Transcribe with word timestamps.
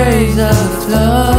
ashtrays 0.00 0.38
are 0.38 0.80
flowing. 0.82 1.29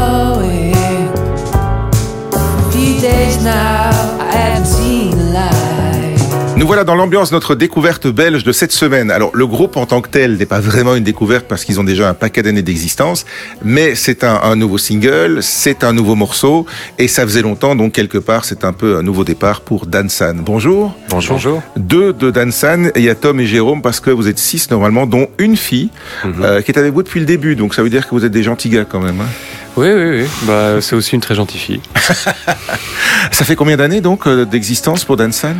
Voilà 6.72 6.86
dans 6.86 6.96
l'ambiance 6.96 7.34
notre 7.34 7.54
découverte 7.54 8.08
belge 8.08 8.46
de 8.46 8.54
cette 8.54 8.72
semaine. 8.72 9.12
Alors, 9.12 9.32
le 9.34 9.46
groupe 9.46 9.76
en 9.76 9.86
tant 9.86 10.00
que 10.00 10.08
tel 10.08 10.38
n'est 10.38 10.46
pas 10.46 10.62
vraiment 10.62 10.96
une 10.96 11.04
découverte 11.04 11.46
parce 11.46 11.66
qu'ils 11.66 11.82
ont 11.82 11.84
déjà 11.84 12.08
un 12.08 12.14
paquet 12.14 12.44
d'années 12.44 12.62
d'existence, 12.62 13.26
mais 13.62 13.94
c'est 13.94 14.24
un, 14.24 14.40
un 14.42 14.56
nouveau 14.56 14.78
single, 14.78 15.44
c'est 15.44 15.84
un 15.84 15.92
nouveau 15.92 16.16
morceau, 16.16 16.66
et 16.98 17.10
ça 17.10 17.24
faisait 17.24 17.42
longtemps, 17.42 17.76
donc 17.76 17.92
quelque 17.92 18.18
part, 18.18 18.46
c'est 18.46 18.64
un 18.64 18.72
peu 18.72 18.96
un 18.96 19.04
nouveau 19.04 19.26
départ 19.26 19.60
pour 19.60 19.86
Dansan. 19.86 20.38
Bonjour. 20.46 20.96
Bonjour. 21.10 21.34
Bonjour. 21.36 21.62
Deux 21.76 22.14
de 22.14 22.32
Dansan, 22.32 22.86
et 22.96 23.00
il 23.00 23.04
y 23.04 23.10
a 23.10 23.16
Tom 23.16 23.42
et 23.42 23.48
Jérôme 23.48 23.82
parce 23.82 24.00
que 24.00 24.10
vous 24.10 24.30
êtes 24.30 24.40
six 24.40 24.72
normalement, 24.72 25.06
dont 25.06 25.28
une 25.40 25.58
fille 25.58 25.90
euh, 26.26 26.62
qui 26.62 26.72
est 26.72 26.80
avec 26.80 26.94
vous 26.94 27.04
depuis 27.04 27.20
le 27.20 27.26
début, 27.26 27.58
donc 27.58 27.76
ça 27.76 27.84
veut 27.84 27.90
dire 27.90 28.08
que 28.08 28.16
vous 28.16 28.24
êtes 28.24 28.32
des 28.32 28.44
gentils 28.44 28.70
gars 28.70 28.86
quand 28.86 29.02
même. 29.02 29.20
hein. 29.20 29.28
Oui, 29.76 29.90
oui, 29.94 30.22
oui. 30.22 30.26
Bah, 30.44 30.80
c'est 30.80 30.96
aussi 30.96 31.16
une 31.16 31.22
très 31.22 31.36
gentille 31.36 31.60
fille. 31.60 31.82
Ça 33.32 33.44
fait 33.46 33.56
combien 33.56 33.76
d'années 33.76 34.00
donc 34.00 34.26
euh, 34.26 34.46
d'existence 34.46 35.04
pour 35.04 35.18
Dansan 35.18 35.56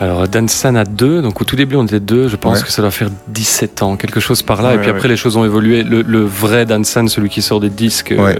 Alors, 0.00 0.26
Dansan 0.28 0.76
a 0.76 0.84
deux. 0.84 1.22
Donc, 1.22 1.40
au 1.40 1.44
tout 1.44 1.54
début, 1.56 1.76
on 1.76 1.84
était 1.84 2.00
deux. 2.00 2.28
Je 2.28 2.36
pense 2.36 2.58
Ouais. 2.58 2.64
que 2.64 2.72
ça 2.72 2.82
doit 2.82 2.90
faire 2.90 3.10
17 3.28 3.82
ans, 3.82 3.96
quelque 3.96 4.18
chose 4.20 4.42
par 4.42 4.60
là. 4.60 4.70
Ouais, 4.70 4.74
et 4.74 4.78
puis 4.78 4.90
après, 4.90 5.02
ouais. 5.04 5.08
les 5.08 5.16
choses 5.16 5.36
ont 5.36 5.44
évolué. 5.44 5.82
Le, 5.84 6.02
le 6.02 6.24
vrai 6.24 6.66
Dansan, 6.66 7.08
celui 7.08 7.28
qui 7.28 7.42
sort 7.42 7.60
des 7.60 7.70
disques, 7.70 8.12
euh, 8.12 8.34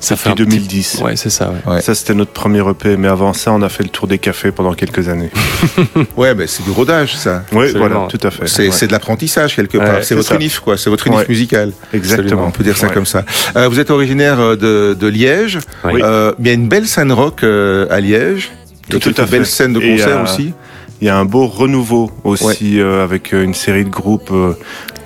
ça 0.00 0.16
fait 0.16 0.30
Depuis 0.30 0.42
un 0.42 0.46
petit- 0.46 0.56
2010. 0.58 1.00
Ouais, 1.04 1.14
c'est 1.16 1.30
ça. 1.30 1.50
Ouais. 1.66 1.74
Ouais. 1.74 1.80
Ça, 1.80 1.94
c'était 1.94 2.14
notre 2.14 2.32
premier 2.32 2.60
EP, 2.68 2.96
mais 2.96 3.08
avant 3.08 3.32
ça, 3.32 3.52
on 3.52 3.62
a 3.62 3.68
fait 3.68 3.84
le 3.84 3.88
tour 3.90 4.08
des 4.08 4.18
cafés 4.18 4.50
pendant 4.50 4.74
quelques 4.74 5.08
années. 5.08 5.30
Ouais, 6.16 6.34
ben 6.34 6.46
c'est 6.48 6.64
du 6.64 6.70
rodage 6.70 7.16
ça. 7.16 7.44
Oui, 7.52 7.66
voilà, 7.76 8.06
tout 8.08 8.18
à 8.22 8.30
fait. 8.30 8.46
C'est 8.48 8.86
de 8.86 8.92
l'apprentissage 8.92 9.54
quelque 9.54 9.78
part. 9.78 9.98
c'est 9.98 10.08
c'est 10.08 10.14
votre 10.16 10.28
ça. 10.28 10.34
unif 10.34 10.58
quoi. 10.60 10.76
C'est 10.76 10.90
votre 10.90 11.06
unif 11.06 11.20
Ouais. 11.20 11.26
musical. 11.28 11.72
Exactement. 11.92 12.46
On 12.46 12.50
peut 12.50 12.64
dire 12.64 12.76
ça 12.76 12.88
Ouais. 12.88 12.94
comme 12.94 13.06
ça. 13.06 13.24
Euh, 13.56 13.68
vous 13.68 13.78
êtes 13.78 13.90
originaire 13.90 14.40
euh, 14.40 14.56
de, 14.56 14.94
de 14.98 15.06
Liège. 15.06 15.58
Oui. 15.84 16.00
Euh, 16.02 16.32
il 16.40 16.46
y 16.46 16.50
a 16.50 16.52
une 16.54 16.68
belle 16.68 16.86
scène 16.86 17.12
rock 17.12 17.42
euh, 17.44 17.86
à 17.90 18.00
Liège. 18.00 18.50
Tout 18.88 18.96
à 19.16 19.26
fait. 19.26 19.30
belles 19.30 19.46
scènes 19.46 19.74
de 19.74 19.80
concert 19.80 20.18
euh, 20.18 20.24
aussi. 20.24 20.52
Il 21.00 21.06
y 21.06 21.10
a 21.10 21.16
un 21.16 21.24
beau 21.24 21.46
renouveau 21.46 22.10
aussi 22.24 22.80
euh, 22.80 23.04
avec 23.04 23.32
euh, 23.32 23.44
une 23.44 23.54
série 23.54 23.84
de 23.84 23.90
groupes. 23.90 24.30
Euh, 24.32 24.52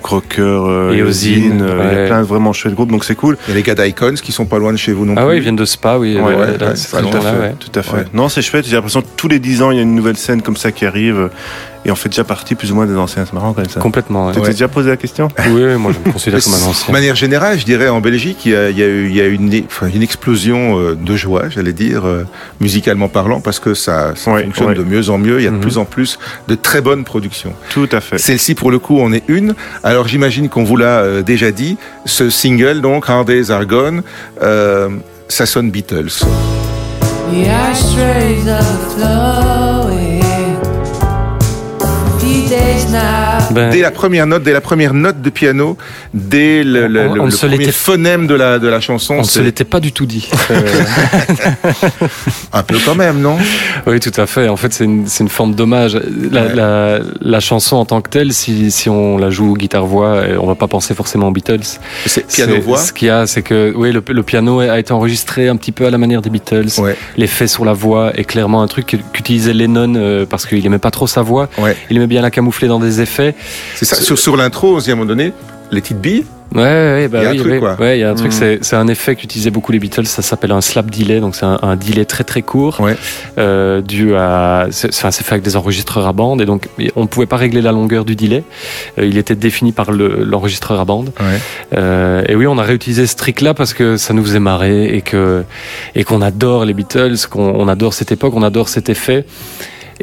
Crocker, 0.01 0.41
euh, 0.41 0.93
Eosine, 0.97 1.61
euh, 1.61 1.79
il 1.93 1.97
y 1.97 2.01
a 2.01 2.05
plein 2.07 2.19
de 2.19 2.25
vraiment 2.25 2.51
chouettes 2.51 2.75
groupes, 2.75 2.91
donc 2.91 3.05
c'est 3.05 3.15
cool. 3.15 3.37
Il 3.47 3.51
y 3.51 3.53
a 3.53 3.55
les 3.55 3.63
gars 3.63 3.73
d'Icons 3.73 4.15
qui 4.21 4.33
sont 4.33 4.45
pas 4.45 4.59
loin 4.59 4.73
de 4.73 4.77
chez 4.77 4.91
vous 4.91 5.05
non 5.05 5.13
Ah 5.15 5.21
plus. 5.21 5.29
ouais, 5.29 5.37
ils 5.37 5.41
viennent 5.41 5.55
de 5.55 5.63
Spa, 5.63 5.97
oui. 5.97 6.19
Ouais, 6.19 6.35
là, 6.35 6.47
Tout 6.57 6.65
à 6.67 6.75
fait, 6.75 7.39
ouais. 7.39 7.55
tout 7.57 7.79
à 7.79 7.83
fait. 7.83 7.95
Ouais. 7.95 8.05
Non, 8.13 8.27
c'est 8.27 8.41
chouette. 8.41 8.65
J'ai 8.67 8.75
l'impression 8.75 9.01
que 9.01 9.07
tous 9.15 9.29
les 9.29 9.39
10 9.39 9.61
ans, 9.61 9.71
il 9.71 9.77
y 9.77 9.79
a 9.79 9.83
une 9.83 9.95
nouvelle 9.95 10.17
scène 10.17 10.41
comme 10.41 10.57
ça 10.57 10.73
qui 10.73 10.85
arrive. 10.85 11.29
Et 11.85 11.91
on 11.91 11.95
fait 11.95 12.09
déjà 12.09 12.23
partie 12.23 12.55
plus 12.55 12.71
ou 12.71 12.75
moins 12.75 12.85
des 12.85 12.95
anciens. 12.95 13.25
C'est 13.25 13.33
marrant 13.33 13.53
quand 13.53 13.61
même 13.61 13.69
ça. 13.69 13.79
Complètement. 13.79 14.27
ouais. 14.27 14.33
Tu 14.33 14.41
t'es 14.41 14.51
déjà 14.51 14.67
posé 14.67 14.89
la 14.89 14.97
question 14.97 15.27
Oui, 15.49 15.63
oui, 15.65 15.75
moi, 15.75 15.91
je 15.91 16.07
me 16.07 16.13
considère 16.13 16.41
comme 16.43 16.53
un 16.53 16.57
De 16.59 16.63
ancien. 16.63 16.93
manière 16.93 17.15
générale, 17.15 17.59
je 17.59 17.65
dirais 17.65 17.89
en 17.89 17.99
Belgique, 17.99 18.45
il 18.45 18.51
y 18.51 18.55
a, 18.55 18.69
il 18.69 18.77
y 18.77 18.83
a 18.83 18.87
eu, 18.87 19.07
il 19.09 19.15
y 19.15 19.21
a 19.21 19.25
eu 19.25 19.33
une, 19.33 19.63
enfin, 19.65 19.87
une 19.93 20.01
explosion 20.01 20.79
euh, 20.79 20.95
de 20.95 21.15
joie, 21.15 21.49
j'allais 21.49 21.73
dire, 21.73 22.05
euh, 22.05 22.25
musicalement 22.61 23.09
parlant, 23.09 23.41
parce 23.41 23.59
que 23.59 23.73
ça, 23.73 24.13
ça 24.15 24.31
Ouais, 24.31 24.43
fonctionne 24.45 24.69
ouais. 24.69 24.75
de 24.75 24.83
mieux 24.83 25.09
en 25.09 25.17
mieux. 25.17 25.39
Il 25.39 25.43
y 25.43 25.47
a 25.47 25.51
de 25.51 25.55
Mhm. 25.55 25.61
plus 25.61 25.77
en 25.77 25.85
plus 25.85 26.19
de 26.47 26.55
très 26.55 26.81
bonnes 26.81 27.03
productions. 27.03 27.53
Tout 27.69 27.89
à 27.91 27.99
fait. 28.01 28.17
Celle-ci, 28.17 28.55
pour 28.55 28.71
le 28.71 28.79
coup, 28.79 28.99
en 29.01 29.11
est 29.11 29.23
une. 29.27 29.53
Alors, 29.83 30.07
j'imagine 30.07 30.49
qu'on 30.49 30.63
vous 30.63 30.77
l'a 30.77 30.99
euh, 31.01 31.21
déjà 31.21 31.51
dit. 31.51 31.77
Ce 32.05 32.29
single, 32.29 32.81
donc, 32.81 33.09
Hard 33.09 33.27
Days 33.27 33.51
Are 33.51 33.65
Gone, 33.65 34.03
euh, 34.41 34.89
ça 35.27 35.45
sonne 35.45 35.69
Beatles. 35.69 36.23
The 37.33 37.47
now. 42.91 43.32
Ben, 43.51 43.69
Dès 43.69 43.81
la 43.81 43.91
première 43.91 44.25
note, 44.25 44.43
dès 44.43 44.53
la 44.53 44.61
première 44.61 44.93
note 44.93 45.21
de 45.21 45.29
piano, 45.29 45.77
dès 46.13 46.63
le, 46.63 46.87
le, 46.87 47.07
On- 47.09 47.13
le- 47.13 47.21
on 47.21 47.25
le 47.25 47.31
se 47.31 47.45
premier 47.45 47.71
phonème 47.71 48.25
de 48.27 48.33
la, 48.35 48.57
de 48.59 48.67
la 48.67 48.79
chanson, 48.79 49.15
on 49.15 49.19
ne 49.19 49.23
se 49.23 49.39
l'était 49.39 49.63
pas 49.63 49.79
du 49.79 49.91
tout 49.91 50.05
dit. 50.05 50.27
un 52.51 52.63
peu 52.63 52.77
quand 52.85 52.95
même, 52.95 53.19
non? 53.21 53.37
Oui, 53.87 53.99
tout 53.99 54.11
à 54.17 54.25
fait. 54.25 54.47
En 54.49 54.57
fait, 54.57 54.73
c'est 54.73 54.85
une, 54.85 55.05
une 55.19 55.29
forme 55.29 55.55
d'hommage. 55.55 55.95
La, 56.31 56.43
Ouais. 56.43 56.55
la, 56.55 56.99
la 57.21 57.39
chanson 57.39 57.77
en 57.77 57.85
tant 57.85 58.01
que 58.01 58.09
telle, 58.09 58.33
si, 58.33 58.69
si 58.71 58.89
on 58.89 59.17
la 59.17 59.29
joue 59.29 59.55
guitare-voix, 59.55 60.07
euh, 60.07 60.37
on 60.41 60.47
va 60.47 60.55
pas 60.55 60.67
penser 60.67 60.93
forcément 60.93 61.27
aux 61.27 61.31
Beatles. 61.31 61.61
C'est 62.05 62.27
piano-voix? 62.27 62.77
Ce 62.79 62.91
qu'il 62.93 63.07
y 63.07 63.11
a, 63.11 63.25
c'est 63.27 63.41
que 63.43 63.71
oui, 63.75 63.91
le, 63.91 64.03
le 64.07 64.23
piano 64.23 64.59
a 64.59 64.77
été 64.79 64.91
enregistré 64.93 65.47
un 65.47 65.55
petit 65.55 65.71
peu 65.71 65.85
à 65.85 65.89
la 65.89 65.97
manière 65.97 66.21
des 66.21 66.29
Beatles. 66.29 66.67
Ouais, 66.79 66.95
L'effet 67.17 67.47
sur 67.47 67.65
la 67.65 67.73
voix 67.73 68.11
est 68.17 68.23
clairement 68.25 68.61
un 68.61 68.67
truc 68.67 68.97
qu'utilisait 69.13 69.53
Lennon 69.53 69.93
euh, 69.95 70.25
parce 70.25 70.45
qu'il 70.45 70.65
aimait 70.65 70.79
pas 70.79 70.91
trop 70.91 71.07
sa 71.07 71.21
voix. 71.21 71.49
ouais. 71.59 71.75
Il 71.89 71.97
aimait 71.97 72.07
bien 72.07 72.21
la 72.21 72.31
camoufler 72.31 72.67
dans 72.67 72.79
des 72.79 73.01
effets. 73.01 73.32
C'est 73.75 73.85
ça. 73.85 73.95
Sur, 73.97 74.17
sur 74.17 74.37
l'intro, 74.37 74.75
on 74.75 74.79
se 74.79 74.85
dit 74.85 74.91
à 74.91 74.93
un 74.93 74.97
moment 74.97 75.07
donné, 75.07 75.33
les 75.71 75.81
petites 75.81 75.99
billes. 76.01 76.25
Ouais, 76.53 76.61
ouais, 76.61 77.07
bah 77.07 77.17
Il 77.21 77.23
y 77.23 77.25
a 77.25 77.29
un 77.29 77.31
oui, 77.31 77.39
truc, 77.39 77.51
oui. 77.53 77.59
quoi. 77.59 77.75
Ouais, 77.79 77.97
il 77.97 78.01
y 78.01 78.03
a 78.03 78.11
un 78.11 78.13
truc. 78.13 78.31
Mhm. 78.31 78.59
C'est, 78.61 78.75
un 78.75 78.87
effet 78.87 79.15
qu'utilisaient 79.15 79.49
beaucoup 79.49 79.71
les 79.71 79.79
Beatles. 79.79 80.05
Ça 80.05 80.21
s'appelle 80.21 80.51
un 80.51 80.61
slap 80.61 80.91
delay. 80.91 81.19
Donc 81.19 81.35
c'est 81.35 81.45
un, 81.47 81.57
un 81.63 81.75
delay 81.75 82.05
très 82.05 82.23
très 82.23 82.43
court, 82.43 82.79
Ouais. 82.79 82.95
euh, 83.39 83.81
dû 83.81 84.15
à. 84.15 84.67
C'est, 84.69 84.89
enfin, 84.89 85.09
c'est 85.09 85.23
fait 85.23 85.31
avec 85.31 85.43
des 85.43 85.55
enregistreurs 85.55 86.05
à 86.05 86.13
bande 86.13 86.41
et 86.41 86.45
donc 86.45 86.69
on 86.95 87.07
pouvait 87.07 87.25
pas 87.25 87.37
régler 87.37 87.61
la 87.63 87.71
longueur 87.71 88.05
du 88.05 88.15
delay. 88.15 88.43
Euh, 88.99 89.05
il 89.07 89.17
était 89.17 89.33
défini 89.33 89.71
par 89.71 89.91
le, 89.91 90.23
l'enregistreur 90.23 90.79
à 90.79 90.85
bande. 90.85 91.11
Ouais. 91.19 91.39
Euh, 91.75 92.21
et 92.29 92.35
oui, 92.35 92.45
on 92.45 92.59
a 92.59 92.63
réutilisé 92.63 93.07
ce 93.07 93.15
trick-là 93.15 93.55
parce 93.55 93.73
que 93.73 93.97
ça 93.97 94.13
nous 94.13 94.23
faisait 94.23 94.39
marrer 94.39 94.95
et 94.95 95.01
que 95.01 95.43
et 95.95 96.03
qu'on 96.03 96.21
adore 96.21 96.65
les 96.65 96.75
Beatles, 96.75 97.15
qu'on 97.31 97.49
on 97.55 97.67
adore 97.67 97.95
cette 97.95 98.11
époque, 98.11 98.33
on 98.35 98.43
adore 98.43 98.69
cet 98.69 98.89
effet. 98.89 99.25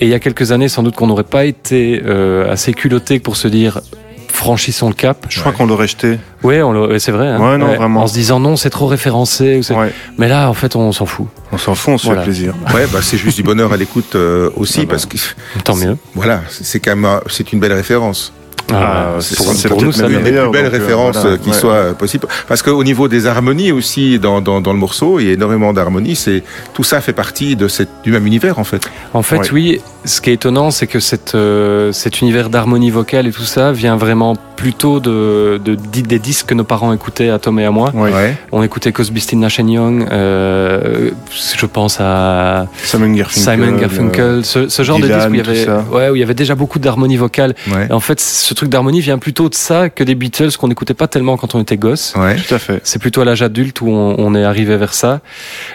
Et 0.00 0.06
il 0.06 0.08
y 0.08 0.14
a 0.14 0.18
quelques 0.18 0.50
années, 0.52 0.68
sans 0.68 0.82
doute 0.82 0.96
qu'on 0.96 1.06
n'aurait 1.06 1.24
pas 1.24 1.44
été 1.44 2.02
euh, 2.04 2.50
assez 2.50 2.72
culotté 2.72 3.18
pour 3.20 3.36
se 3.36 3.48
dire 3.48 3.80
franchissons 4.28 4.88
le 4.88 4.94
cap. 4.94 5.26
Je 5.28 5.40
crois 5.40 5.52
qu'on 5.52 5.66
l'aurait 5.66 5.88
jeté. 5.88 6.18
Oui, 6.42 6.56
c'est 6.98 7.12
vrai. 7.12 7.28
hein. 7.28 7.38
Ouais, 7.38 7.58
non, 7.58 7.74
vraiment. 7.74 8.02
En 8.02 8.06
se 8.06 8.14
disant 8.14 8.40
non, 8.40 8.56
c'est 8.56 8.70
trop 8.70 8.86
référencé. 8.86 9.58
ou 9.58 9.62
c'est- 9.62 9.74
Ouais. 9.74 9.92
Mais 10.16 10.28
là, 10.28 10.48
en 10.48 10.54
fait, 10.54 10.74
on 10.76 10.90
s'en 10.92 11.04
fout. 11.04 11.26
On 11.52 11.58
s'en 11.58 11.74
fout, 11.74 11.94
on 11.94 11.98
se 11.98 12.06
Voilà. 12.06 12.22
fait 12.22 12.28
plaisir. 12.28 12.54
Ouais, 12.74 12.86
bah, 12.90 13.00
c'est 13.02 13.18
juste 13.18 13.36
du 13.36 13.42
bonheur 13.42 13.72
à 13.72 13.76
l'écoute 13.76 14.14
euh, 14.14 14.48
aussi, 14.56 14.80
Ah 14.80 14.84
bah. 14.84 14.90
parce 14.92 15.04
que 15.04 15.18
Tant 15.64 15.76
mieux. 15.76 15.98
voilà, 16.14 16.40
c'est 16.48 16.80
quand 16.80 16.92
même 16.96 17.04
un- 17.04 17.20
c'est 17.28 17.52
une 17.52 17.60
belle 17.60 17.74
référence. 17.74 18.32
Ah, 18.74 19.16
c'est- 19.20 19.36
pour, 19.36 19.52
c'est 19.52 19.68
pour 19.68 19.82
nous, 19.82 19.92
ça 19.92 20.06
Une 20.08 20.22
des 20.22 20.32
plus 20.32 20.50
belles 20.50 20.66
références 20.66 21.16
voilà, 21.16 21.30
euh, 21.34 21.38
qui 21.38 21.50
ouais. 21.50 21.54
soit 21.56 21.72
euh, 21.74 21.92
possible. 21.92 22.26
Parce 22.48 22.62
qu'au 22.62 22.82
niveau 22.84 23.08
des 23.08 23.26
harmonies 23.26 23.72
aussi, 23.72 24.18
dans, 24.18 24.40
dans, 24.40 24.60
dans 24.60 24.72
le 24.72 24.78
morceau, 24.78 25.18
il 25.20 25.26
y 25.26 25.30
a 25.30 25.32
énormément 25.32 25.72
d'harmonies. 25.72 26.16
C'est 26.16 26.42
tout 26.74 26.82
ça 26.82 27.00
fait 27.00 27.12
partie 27.12 27.56
de 27.56 27.68
cette, 27.68 27.88
du 28.04 28.12
même 28.12 28.26
univers 28.26 28.58
en 28.58 28.64
fait. 28.64 28.88
En 29.14 29.22
fait, 29.22 29.38
Ouais. 29.38 29.50
oui. 29.52 29.80
Ce 30.04 30.20
qui 30.20 30.30
est 30.30 30.34
étonnant, 30.34 30.70
c'est 30.70 30.86
que 30.86 30.98
cette, 30.98 31.34
euh, 31.34 31.92
cet 31.92 32.20
univers 32.22 32.48
d'harmonie 32.48 32.90
vocale 32.90 33.26
et 33.26 33.32
tout 33.32 33.42
ça 33.42 33.70
vient 33.70 33.96
vraiment 33.96 34.34
plutôt 34.56 34.98
de, 34.98 35.60
de, 35.62 35.74
des 35.74 36.18
disques 36.18 36.46
que 36.46 36.54
nos 36.54 36.64
parents 36.64 36.92
écoutaient 36.92 37.28
à 37.28 37.38
Tom 37.38 37.58
et 37.58 37.64
à 37.64 37.70
moi. 37.70 37.90
Ouais. 37.94 38.10
Ouais. 38.12 38.36
On 38.52 38.62
écoutait 38.62 38.92
Cosby, 38.92 39.20
Stills, 39.20 39.38
Nash 39.38 39.58
Young. 39.58 40.06
Euh, 40.10 41.10
je 41.56 41.66
pense 41.66 41.98
à 42.00 42.66
Simon 42.82 43.12
Garfunkel. 43.12 43.42
Simon 43.42 43.76
Garfunkel, 43.78 44.44
ce, 44.44 44.68
ce 44.68 44.82
genre 44.82 44.98
Dylan, 44.98 45.10
de 45.10 45.16
disque 45.16 45.30
où 45.30 45.34
il 45.34 45.38
y 45.38 45.62
avait, 45.62 45.82
ouais, 45.92 46.08
où 46.10 46.16
il 46.16 46.20
y 46.20 46.22
avait 46.22 46.34
déjà 46.34 46.54
beaucoup 46.54 46.78
d'harmonie 46.78 47.16
vocale. 47.16 47.54
Et 47.88 47.92
en 47.92 48.00
fait, 48.00 48.20
ce 48.20 48.54
truc 48.54 48.70
d'harmonie 48.70 49.00
vient 49.00 49.18
plutôt 49.18 49.48
de 49.48 49.54
ça 49.54 49.90
que 49.90 50.02
des 50.02 50.14
Beatles 50.14 50.56
qu'on 50.58 50.68
n'écoutait 50.68 50.94
pas 50.94 51.08
tellement 51.08 51.36
quand 51.36 51.54
on 51.54 51.60
était 51.60 51.76
gosse. 51.76 52.14
Ouais. 52.16 52.36
Tout 52.36 52.54
à 52.54 52.58
fait. 52.58 52.80
C'est 52.84 52.98
plutôt 53.00 53.20
à 53.20 53.24
l'âge 53.26 53.42
adulte 53.42 53.80
où 53.80 53.88
on, 53.88 54.16
on 54.18 54.34
est 54.34 54.44
arrivé 54.44 54.76
vers 54.76 54.94
ça. 54.94 55.20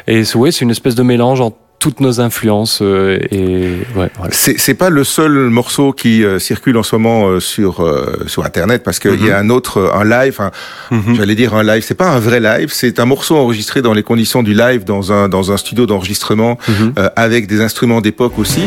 Et 0.08 0.24
ouais, 0.36 0.52
c'est 0.52 0.62
une 0.62 0.72
espèce 0.72 0.96
de 0.96 1.04
mélange 1.04 1.42
entre 1.42 1.58
toutes 1.86 2.00
nos 2.00 2.20
influences 2.20 2.80
euh, 2.82 3.20
et 3.30 3.68
ouais, 3.96 4.10
voilà. 4.18 4.32
C'est 4.32 4.74
pas 4.74 4.90
le 4.90 5.04
seul 5.04 5.34
morceau 5.52 5.94
qui 5.94 6.24
euh, 6.24 6.40
circule 6.40 6.78
en 6.78 6.84
ce 6.84 6.96
moment 6.96 7.28
euh, 7.28 7.40
sur 7.40 7.82
euh, 7.82 8.24
sur 8.26 8.44
internet 8.44 8.82
parce 8.84 8.98
qu'il 8.98 9.24
y 9.24 9.30
a 9.30 9.38
un 9.38 9.52
autre 9.52 9.92
un 9.94 10.04
live 10.04 10.40
Mhm. 10.90 11.14
j'allais 11.16 11.36
dire 11.36 11.54
un 11.54 11.62
live 11.64 11.84
c'est 11.88 11.94
pas 12.04 12.10
un 12.10 12.18
vrai 12.20 12.40
live 12.40 12.70
c'est 12.74 12.98
un 13.00 13.06
morceau 13.06 13.36
enregistré 13.38 13.84
dans 13.84 13.94
les 13.94 14.02
conditions 14.02 14.42
du 14.42 14.56
live 14.56 14.84
dans 14.84 15.12
un 15.14 15.30
dans 15.30 15.52
un 15.52 15.58
studio 15.58 15.86
d'enregistrement 15.86 16.58
Mhm. 16.68 16.94
euh, 16.98 17.10
avec 17.16 17.46
des 17.46 17.62
instruments 17.62 18.02
d'époque 18.02 18.40
aussi 18.40 18.62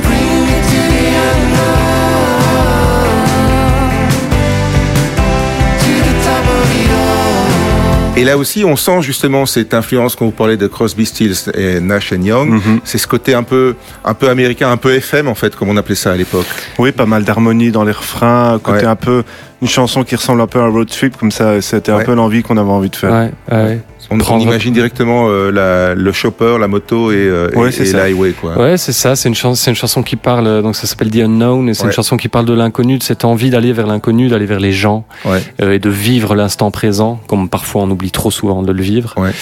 et 8.19 8.25
là 8.25 8.37
aussi 8.37 8.65
on 8.65 8.75
sent 8.77 9.01
justement 9.03 9.47
cette 9.47 9.75
influence 9.75 10.17
quand 10.17 10.25
vous 10.25 10.33
parlez 10.33 10.57
de 10.57 10.67
Crosby, 10.67 11.07
Stills 11.07 11.37
et 11.55 11.79
Nash 11.81 12.11
Young 12.11 12.51
Mhm. 12.51 12.81
c'est 12.85 12.99
ce 12.99 13.07
côté 13.07 13.35
un 13.35 13.43
peu 13.45 13.77
un 14.05 14.15
peu 14.15 14.29
américain 14.29 14.71
un 14.71 14.77
peu 14.77 14.93
FM 14.95 15.29
en 15.29 15.35
fait 15.37 15.55
comme 15.55 15.69
on 15.69 15.77
appelait 15.77 15.95
ça 15.95 16.13
à 16.13 16.17
l'époque 16.17 16.47
Oui, 16.79 16.91
pas 16.93 17.07
mal 17.07 17.23
d'harmonie 17.25 17.71
dans 17.71 17.85
les 17.85 17.93
refrains, 17.93 18.59
côté 18.63 18.79
Ouais. 18.81 18.85
un 18.87 18.97
peu 18.97 19.23
une 19.63 19.69
chanson 19.69 20.05
qui 20.05 20.15
ressemble 20.17 20.41
un 20.41 20.47
peu 20.47 20.61
à 20.61 20.63
un 20.65 20.69
road 20.71 20.89
trip, 20.89 21.17
comme 21.17 21.31
ça, 21.33 21.61
c'était 21.61 21.93
Ouais. 21.93 22.03
un 22.03 22.05
peu 22.05 22.15
l'envie 22.15 22.43
qu'on 22.43 22.57
avait 22.57 22.71
envie 22.71 22.91
de 22.91 22.97
faire. 22.97 23.11
Ouais, 23.13 23.33
ouais. 23.57 23.81
On, 24.11 24.39
imagine 24.39 24.73
directement 24.73 25.29
euh, 25.29 25.51
la, 25.51 25.95
le 25.95 26.13
chopper, 26.13 26.57
la 26.59 26.67
moto 26.67 27.13
et, 27.13 27.17
euh, 27.17 27.51
Ouais, 27.55 27.69
et- 27.69 27.73
c'est 27.73 27.83
et 27.83 27.87
ça. 27.87 28.07
l'highway 28.09 28.31
quoi. 28.33 28.57
Ouais, 28.59 28.79
c'est 28.79 28.93
ça. 28.95 29.15
C'est 29.17 29.29
une 29.29 29.35
chanson, 29.35 29.55
c'est 29.55 29.71
une 29.71 29.77
chanson 29.77 30.03
qui 30.03 30.17
parle. 30.17 30.63
Donc 30.63 30.77
ça 30.77 30.87
s'appelle 30.87 31.11
The 31.11 31.17
Unknown 31.17 31.69
et 31.69 31.75
c'est 31.75 31.83
Ouais. 31.83 31.89
une 31.89 31.93
chanson 31.95 32.17
qui 32.17 32.29
parle 32.29 32.47
de 32.47 32.55
l'inconnu, 32.55 32.97
de 32.97 33.03
cette 33.03 33.27
envie 33.27 33.51
d'aller 33.51 33.75
vers 33.75 33.87
l'inconnu, 33.87 34.29
d'aller 34.29 34.47
vers 34.47 34.61
les 34.61 34.73
gens 34.73 35.05
Ouais. 35.27 35.43
euh, 35.61 35.73
et 35.73 35.79
de 35.79 35.91
vivre 35.91 36.35
l'instant 36.35 36.71
présent, 36.71 37.21
comme 37.27 37.51
parfois 37.51 37.83
on 37.83 37.91
oublie 37.91 38.11
trop 38.11 38.31
souvent 38.31 38.63
de 38.63 38.73
le 38.73 38.81
vivre. 38.83 39.13
Ouais. 39.19 39.33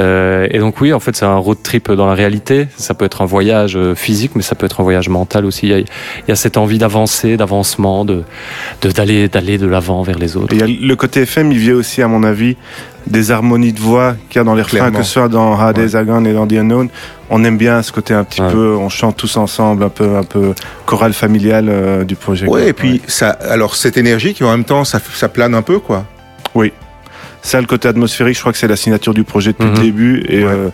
Euh, 0.00 0.46
et 0.50 0.58
donc 0.58 0.80
oui, 0.80 0.94
en 0.94 1.00
fait, 1.00 1.14
c'est 1.14 1.26
un 1.26 1.36
road 1.36 1.58
trip 1.62 1.92
dans 1.92 2.06
la 2.06 2.14
réalité. 2.14 2.68
Ça 2.78 2.94
peut 2.94 3.04
être 3.04 3.20
un 3.20 3.26
voyage 3.26 3.78
physique, 3.94 4.30
mais 4.36 4.42
ça 4.42 4.54
peut 4.54 4.64
être 4.64 4.80
un 4.80 4.84
voyage 4.84 5.10
mental 5.10 5.44
aussi. 5.44 5.66
Il 5.66 5.70
y 5.70 5.74
a, 5.74 5.78
il 5.80 5.86
y 6.28 6.32
a 6.32 6.36
cette 6.36 6.56
envie 6.56 6.78
d'avancer, 6.78 7.36
d'avancement, 7.36 8.06
de 8.06 8.22
de- 8.80 8.90
d'aller 8.90 9.28
d'aller 9.28 9.58
de 9.64 9.68
l'avant 9.70 10.02
vers 10.02 10.18
les 10.18 10.36
autres. 10.36 10.54
Et 10.54 10.66
le 10.66 10.94
côté 10.96 11.22
FM, 11.22 11.50
il 11.52 11.58
vient 11.58 11.74
aussi, 11.74 12.02
à 12.02 12.08
mon 12.08 12.22
avis, 12.22 12.56
des 13.06 13.30
harmonies 13.30 13.72
de 13.72 13.80
voix 13.80 14.14
qu'il 14.28 14.38
y 14.38 14.40
a 14.40 14.44
dans 14.44 14.54
les 14.54 14.62
refrains, 14.62 14.90
que 14.90 15.02
ce 15.02 15.10
soit 15.12 15.28
dans 15.28 15.58
Hades 15.58 15.78
Ouais. 15.78 15.96
Agon 15.96 16.24
et 16.24 16.32
dans 16.32 16.46
The 16.46 16.52
Unknown. 16.54 16.88
On 17.30 17.42
aime 17.44 17.56
bien 17.58 17.82
ce 17.82 17.92
côté 17.92 18.12
un 18.14 18.24
petit 18.24 18.40
Ouais. 18.42 18.50
peu, 18.50 18.74
on 18.76 18.88
chante 18.88 19.16
tous 19.16 19.36
ensemble, 19.36 19.82
un 19.84 19.88
peu, 19.88 20.16
un 20.16 20.22
peu 20.22 20.52
chorale 20.86 21.12
familiale 21.14 21.66
euh, 21.68 22.04
du 22.04 22.14
projet. 22.16 22.46
Quoi. 22.46 22.62
et 22.62 22.72
puis 22.72 23.00
ça, 23.06 23.30
alors 23.30 23.74
cette 23.76 23.96
énergie 23.96 24.34
qui 24.34 24.44
en 24.44 24.50
même 24.50 24.64
temps 24.64 24.84
ça, 24.84 25.00
ça 25.14 25.28
plane 25.28 25.54
un 25.54 25.62
peu 25.62 25.78
quoi. 25.80 26.04
Oui. 26.54 26.72
Ça, 27.42 27.60
le 27.60 27.66
côté 27.66 27.88
atmosphérique, 27.88 28.36
je 28.36 28.40
crois 28.40 28.52
que 28.52 28.58
c'est 28.58 28.68
la 28.68 28.76
signature 28.76 29.12
du 29.12 29.24
projet 29.24 29.52
depuis 29.52 29.66
Mhm. 29.66 29.74
le 29.76 29.80
début. 29.82 30.24
Et 30.28 30.44
Ouais. 30.44 30.50
euh, 30.50 30.68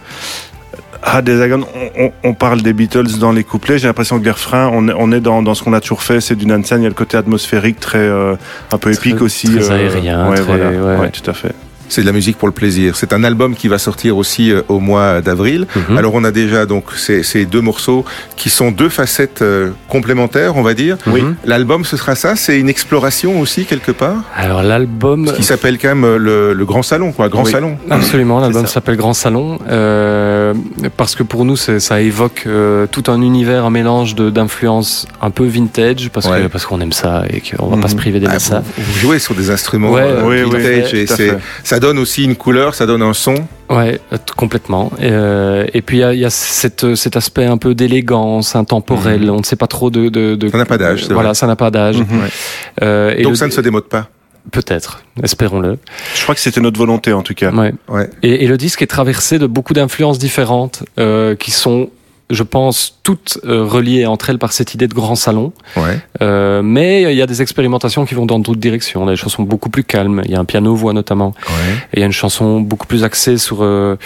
Hades 1.03 1.29
Agon, 1.41 1.63
on, 1.97 2.05
on- 2.07 2.13
on 2.25 2.35
parle 2.35 2.63
des 2.63 2.73
Beatles 2.73 3.19
dans 3.19 3.33
les 3.33 3.45
couplets. 3.45 3.79
J'ai 3.79 3.87
l'impression 3.87 4.19
que 4.19 4.25
les 4.25 4.31
refrains, 4.31 4.69
on 4.73 4.89
est, 4.89 4.93
on 4.97 5.11
est 5.13 5.21
dans, 5.21 5.43
dans 5.43 5.55
ce 5.55 5.63
qu'on 5.63 5.73
a 5.73 5.81
toujours 5.81 6.03
fait. 6.03 6.21
C'est 6.21 6.37
du 6.37 6.47
Nansen. 6.47 6.81
Il 6.81 6.83
y 6.83 6.87
a 6.87 6.89
le 6.91 6.95
côté 6.95 7.17
atmosphérique 7.17 7.81
très, 7.81 7.99
euh, 7.99 8.35
un 8.73 8.79
peu 8.79 8.93
Très- 8.93 9.09
épique 9.11 9.23
aussi. 9.23 9.55
très 9.55 9.71
aérien, 9.71 10.29
Ouais, 10.29 10.37
très- 10.37 10.45
voilà. 10.45 10.71
ouais. 10.71 10.97
Ouais, 11.01 11.11
tout 11.11 11.29
à 11.31 11.35
fait. 11.35 11.53
C'est 11.91 12.01
de 12.03 12.07
la 12.07 12.13
musique 12.13 12.39
pour 12.39 12.49
le 12.49 12.55
plaisir. 12.55 12.95
C'est 12.97 13.13
un 13.13 13.25
album 13.25 13.55
qui 13.55 13.69
va 13.69 13.77
sortir 13.79 14.17
aussi 14.17 14.53
euh, 14.53 14.63
au 14.69 14.79
mois 14.81 15.21
d'avril. 15.21 15.67
Mhm. 15.89 15.99
Alors 15.99 16.15
on 16.15 16.25
a 16.25 16.31
déjà 16.31 16.65
donc 16.65 16.85
ces, 16.97 17.23
ces 17.23 17.45
deux 17.45 17.61
morceaux 17.61 18.05
qui 18.37 18.49
sont 18.49 18.71
deux 18.71 18.89
facettes 18.89 19.43
euh, 19.43 19.71
complémentaires, 19.89 20.57
on 20.57 20.63
va 20.63 20.73
dire. 20.75 20.97
Oui. 21.09 21.23
L'album, 21.45 21.85
ce 21.85 21.97
sera 21.97 22.15
ça? 22.15 22.37
C'est 22.37 22.59
une 22.59 22.69
exploration 22.69 23.41
aussi 23.41 23.65
quelque 23.67 23.91
part, 23.93 24.23
Alors 24.37 24.63
l'album, 24.63 25.33
qui 25.33 25.43
s'appelle 25.43 25.79
quand 25.79 25.89
même 25.89 26.05
euh, 26.05 26.17
le, 26.17 26.53
le 26.55 26.65
Grand 26.65 26.83
Salon, 26.85 27.11
quoi. 27.13 27.29
Grand 27.29 27.45
Oui. 27.45 27.51
Salon. 27.51 27.77
Absolument, 27.91 28.39
l'album 28.41 28.67
s'appelle 28.67 28.97
Grand 28.97 29.13
Salon 29.15 29.59
euh, 29.69 30.55
parce 30.97 31.15
que 31.17 31.25
pour 31.25 31.45
nous 31.45 31.57
ça 31.57 32.01
évoque 32.01 32.45
euh, 32.47 32.87
tout 32.87 33.05
un 33.11 33.21
univers, 33.21 33.65
un 33.65 33.71
mélange 33.71 34.15
de- 34.15 34.31
d'influences 34.31 35.07
un 35.21 35.31
peu 35.31 35.45
vintage 35.47 36.09
parce 36.13 36.27
Ouais. 36.29 36.43
que 36.43 36.47
parce 36.47 36.65
qu'on 36.67 36.81
aime 36.81 36.93
ça 36.93 37.25
et 37.29 37.41
qu'on 37.41 37.67
va 37.67 37.77
pas 37.77 37.83
Mhm. 37.83 37.89
se 37.89 37.97
priver 37.97 38.21
d'aimer 38.21 38.35
Ah, 38.37 38.39
ça. 38.39 38.63
vous, 38.79 39.01
jouez 39.01 39.19
sur 39.19 39.35
des 39.35 39.51
instruments 39.51 39.91
Ouais, 39.91 40.03
euh, 40.05 40.23
oui, 40.25 40.43
oui, 40.45 40.63
vintage 40.63 40.95
et 40.95 41.07
ça 41.65 41.80
donne 41.81 41.99
aussi 41.99 42.23
une 42.25 42.37
couleur, 42.37 42.75
ça 42.77 42.87
donne 42.87 43.03
un 43.03 43.13
son. 43.15 43.35
Ouais, 43.69 44.01
euh, 44.13 44.19
complètement. 44.37 44.93
Et, 45.01 45.09
euh, 45.11 45.67
et 45.75 45.83
puis 45.83 45.97
il 45.99 46.01
y 46.01 46.05
a, 46.05 46.15
il 46.15 46.21
y 46.21 46.25
a 46.25 46.31
cette, 46.31 46.95
cet 46.95 47.17
aspect 47.17 47.45
un 47.47 47.57
peu 47.59 47.75
d'élégance, 47.75 48.55
intemporel. 48.55 49.23
Mhm. 49.23 49.31
On 49.31 49.39
ne 49.39 49.43
sait 49.45 49.57
pas 49.57 49.67
trop 49.67 49.91
de. 49.91 50.09
de, 50.09 50.35
de 50.37 50.49
Ça 50.49 50.59
n'a 50.59 50.65
pas 50.67 50.79
d'âge, 50.79 51.05
c'est 51.07 51.13
Voilà, 51.13 51.31
vrai. 51.31 51.35
ça 51.35 51.47
n'a 51.49 51.57
pas 51.57 51.71
d'âge. 51.73 51.99
Mhm. 51.99 52.07
Euh, 52.83 53.15
et 53.17 53.23
Donc 53.23 53.33
le- 53.33 53.37
ça 53.37 53.47
ne 53.47 53.51
se 53.53 53.61
démode 53.61 53.89
pas. 53.89 54.09
peut-être, 54.53 55.03
espérons-le. 55.23 55.79
Je 56.15 56.23
crois 56.23 56.35
que 56.35 56.41
c'était 56.41 56.61
notre 56.61 56.79
volonté 56.79 57.13
en 57.13 57.23
tout 57.23 57.35
cas. 57.35 57.51
Ouais. 57.53 57.73
Ouais. 57.89 58.09
Et, 58.23 58.45
et 58.45 58.49
le 58.49 58.57
disque 58.57 58.83
est 58.83 58.87
traversé 58.87 59.39
de 59.39 59.47
beaucoup 59.47 59.75
d'influences 59.75 60.19
différentes 60.19 60.83
euh, 60.99 61.35
qui 61.37 61.51
sont, 61.51 61.91
je 62.31 62.43
pense, 62.43 62.99
toutes 63.03 63.39
euh, 63.45 63.65
reliées 63.65 64.07
entre 64.07 64.31
elles 64.31 64.39
par 64.39 64.53
cette 64.53 64.75
idée 64.75 64.87
de 64.89 64.95
grand 64.95 65.15
salon. 65.17 65.53
Ouais. 65.77 65.99
Euh, 66.23 66.63
mais 66.63 67.03
il 67.03 67.17
y 67.19 67.23
a 67.23 67.27
des 67.27 67.43
expérimentations 67.43 68.05
qui 68.07 68.15
vont 68.15 68.27
dans 68.27 68.39
d'autres 68.39 68.61
directions. 68.61 69.03
On 69.03 69.09
a 69.09 69.13
des 69.13 69.17
chansons 69.17 69.43
beaucoup 69.43 69.69
plus 69.71 69.85
calmes. 69.85 70.23
Il 70.25 70.31
y 70.31 70.35
a 70.35 70.41
un 70.41 70.45
piano-voix 70.45 70.93
notamment. 70.93 71.35
Ouais. 71.49 71.75
Et 71.93 71.97
il 71.99 72.01
y 72.01 72.03
a 72.03 72.07
une 72.07 72.13
chanson 72.13 72.61
beaucoup 72.61 72.87
plus 72.87 73.05
axée 73.05 73.37
sur 73.39 73.59
euh, 73.63 73.97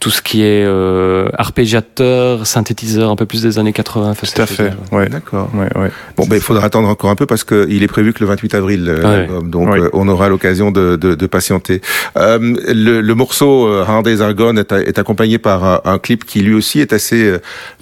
tout 0.00 0.10
ce 0.10 0.22
qui 0.22 0.42
est 0.42 0.64
euh, 0.64 1.28
arpégiateur, 1.38 2.46
synthétiseur, 2.46 3.10
un 3.10 3.16
peu 3.16 3.26
plus 3.26 3.42
des 3.42 3.58
années 3.58 3.72
80. 3.72 4.10
enfin, 4.10 4.26
Tout 4.34 4.42
à 4.42 4.46
fait. 4.46 4.72
Ouais. 4.90 5.08
D'accord. 5.08 5.50
Ouais, 5.54 5.68
ouais. 5.80 5.90
Bon, 6.16 6.26
ben, 6.26 6.36
il 6.36 6.42
faudra 6.42 6.64
attendre 6.66 6.88
encore 6.88 7.10
un 7.10 7.16
peu 7.16 7.26
parce 7.26 7.44
qu'il 7.44 7.82
est 7.82 7.86
prévu 7.88 8.12
que 8.12 8.20
le 8.20 8.26
28 8.26 8.54
avril, 8.54 8.84
euh, 8.88 9.40
donc 9.42 9.68
euh, 9.76 9.88
on 9.92 10.08
aura 10.08 10.28
l'occasion 10.28 10.70
de, 10.70 10.96
de, 10.96 11.14
de 11.14 11.26
patienter. 11.26 11.80
Euh, 12.16 12.38
le, 12.68 13.00
le 13.00 13.14
morceau 13.14 13.66
euh, 13.66 13.84
Hard 13.86 14.04
Days 14.04 14.20
Are 14.20 14.34
Gone 14.34 14.58
est, 14.58 14.72
est 14.72 14.98
accompagné 14.98 15.38
par 15.38 15.64
un, 15.64 15.80
un 15.84 15.98
clip 15.98 16.24
qui 16.24 16.40
lui 16.40 16.54
aussi 16.54 16.80
est 16.80 16.92
assez 16.92 17.22
euh, 17.24 17.38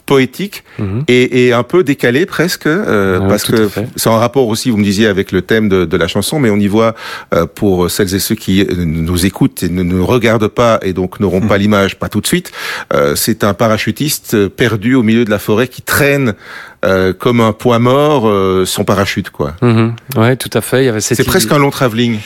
poétique 0.07 0.65
Mhm. 0.79 1.05
et, 1.09 1.47
et 1.47 1.53
un 1.53 1.63
peu 1.63 1.85
décalé 1.85 2.27
presque, 2.27 2.67
euh, 2.67 3.21
parce 3.29 3.45
que 3.45 3.69
c'est 3.97 4.09
en 4.09 4.17
rapport 4.19 4.49
aussi, 4.49 4.71
vous 4.71 4.77
me 4.77 4.83
disiez, 4.85 5.07
avec 5.07 5.31
le 5.31 5.43
thème 5.43 5.69
de, 5.69 5.85
de 5.85 5.97
la 5.97 6.09
chanson, 6.09 6.39
mais 6.41 6.51
on 6.51 6.57
y 6.57 6.67
voit 6.67 6.95
euh, 7.35 7.47
pour 7.47 7.91
celles 7.91 8.15
et 8.15 8.19
ceux 8.19 8.35
qui 8.35 8.63
euh, 8.63 8.67
nous 8.85 9.25
écoutent 9.27 9.63
et 9.63 9.69
ne 9.69 9.83
nous 9.83 10.05
regardent 10.05 10.49
pas 10.49 10.79
et 10.83 10.93
donc 10.93 11.21
n'auront 11.21 11.41
pas 11.43 11.59
l'image, 11.63 11.97
pas 11.99 12.09
tout 12.09 12.21
de 12.21 12.27
suite, 12.27 12.51
euh, 12.93 13.15
c'est 13.15 13.45
un 13.45 13.55
parachutiste 13.55 14.49
perdu 14.49 14.95
au 14.95 15.03
milieu 15.03 15.25
de 15.25 15.31
la 15.31 15.39
forêt 15.39 15.69
qui 15.69 15.83
traîne 15.83 16.35
euh, 16.85 17.13
comme 17.13 17.41
un 17.41 17.53
poids 17.53 17.79
mort 17.79 18.27
euh, 18.29 18.65
son 18.67 18.85
parachute, 18.85 19.31
quoi. 19.31 19.55
Mhm. 19.63 19.95
Ouais, 20.17 20.37
tout 20.37 20.51
à 20.55 20.61
fait. 20.61 20.83
Il 20.83 20.87
y 20.87 20.89
avait 20.89 21.01
cette 21.01 21.19
C'est 21.19 21.25
presque 21.25 21.53
un 21.53 21.59
long 21.59 21.71
travelling. 21.71 22.19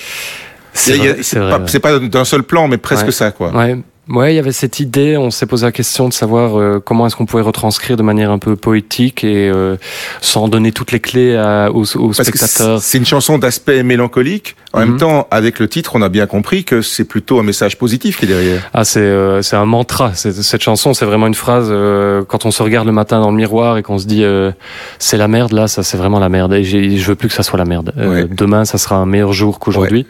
C'est 0.73 0.97
pas, 1.39 1.59
ouais. 1.61 1.79
pas 1.81 1.99
d'un 2.01 2.25
seul 2.25 2.43
plan, 2.43 2.67
mais 2.69 2.79
presque 2.79 3.07
Ouais. 3.07 3.13
ça, 3.13 3.31
quoi. 3.31 3.51
Ouais. 3.55 3.77
Ouais, 4.09 4.35
il 4.35 4.37
y 4.37 4.39
avait 4.39 4.53
cette 4.53 4.81
idée. 4.81 5.17
On 5.17 5.31
s'est 5.31 5.47
posé 5.47 5.65
la 5.65 5.73
question 5.73 6.09
de 6.09 6.13
savoir 6.13 6.59
euh, 6.59 6.79
comment 6.85 7.07
est-ce 7.07 7.17
qu'on 7.17 7.25
pouvait 7.25 7.43
retranscrire 7.43 7.97
de 7.97 8.03
manière 8.03 8.31
un 8.31 8.39
peu 8.39 8.55
poétique 8.55 9.25
et 9.25 9.49
euh, 9.49 9.77
sans 10.21 10.49
donner 10.49 10.73
toutes 10.73 10.93
les 10.93 11.01
clés 11.01 11.37
à- 11.37 11.71
aux, 11.73 11.85
aux 11.97 12.09
Parce 12.09 12.23
spectateurs. 12.29 12.81
c'est 12.83 12.99
une 12.99 13.07
chanson 13.07 13.39
d'aspect 13.39 13.83
mélancolique. 13.83 14.57
En 14.75 14.81
Mhm. 14.81 14.89
même 14.89 14.97
temps, 14.99 15.29
avec 15.31 15.59
le 15.61 15.69
titre, 15.69 15.93
on 15.95 16.03
a 16.03 16.09
bien 16.09 16.27
compris 16.27 16.65
que 16.65 16.83
c'est 16.83 17.05
plutôt 17.05 17.39
un 17.39 17.43
message 17.45 17.79
positif 17.79 18.19
qui 18.19 18.25
est 18.27 18.29
derrière. 18.29 18.61
Ah, 18.75 18.85
c'est 18.85 18.99
euh, 19.01 19.41
c'est 19.41 19.57
un 19.57 19.65
mantra. 19.65 20.13
Cette 20.15 20.63
chanson, 20.63 20.93
c'est 20.93 21.05
vraiment 21.07 21.27
une 21.29 21.35
phrase. 21.35 21.69
euh, 21.71 22.25
quand 22.27 22.45
on 22.45 22.51
se 22.51 22.63
regarde 22.63 22.87
le 22.87 22.93
matin 22.93 23.21
dans 23.21 23.31
le 23.31 23.37
miroir 23.37 23.79
et 23.79 23.83
qu'on 23.83 23.99
se 23.99 24.07
dit 24.07 24.25
euh, 24.25 24.51
c'est 24.99 25.17
la 25.17 25.29
merde, 25.29 25.53
là, 25.53 25.67
ça 25.69 25.83
c'est 25.83 25.97
vraiment 25.97 26.19
la 26.19 26.29
merde. 26.29 26.53
Et 26.55 26.65
je 26.65 27.07
veux 27.07 27.15
plus 27.15 27.29
que 27.29 27.35
ça 27.35 27.43
soit 27.45 27.59
la 27.59 27.65
merde. 27.65 27.93
Euh, 27.97 28.11
Ouais. 28.11 28.27
Demain, 28.31 28.65
ça 28.67 28.77
sera 28.77 28.97
un 28.97 29.07
meilleur 29.07 29.33
jour 29.33 29.59
qu'aujourd'hui. 29.61 30.07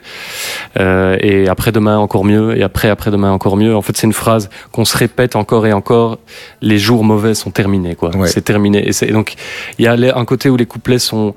Euh, 0.80 1.16
et 1.20 1.48
après 1.48 1.70
demain 1.70 1.98
encore 1.98 2.24
mieux. 2.24 2.56
Et 2.58 2.62
après 2.62 2.88
après 2.88 3.10
demain 3.12 3.30
encore 3.30 3.56
mieux. 3.56 3.76
En 3.84 3.86
fait, 3.86 3.98
c'est 3.98 4.06
une 4.06 4.14
phrase 4.14 4.48
qu'on 4.72 4.86
se 4.86 4.96
répète 4.96 5.36
encore 5.36 5.66
et 5.66 5.74
encore. 5.74 6.18
Les 6.62 6.78
jours 6.78 7.04
mauvais 7.04 7.34
sont 7.34 7.50
terminés, 7.50 7.96
quoi. 7.96 8.16
Ouais. 8.16 8.28
C'est 8.28 8.40
terminé. 8.40 8.88
Et, 8.88 9.12
donc 9.12 9.34
il 9.78 9.84
y 9.84 9.88
a 9.88 9.92
un 10.16 10.24
côté 10.24 10.48
où 10.48 10.56
les 10.56 10.64
couplets 10.64 10.98
sont 10.98 11.34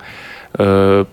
euh, 0.62 1.04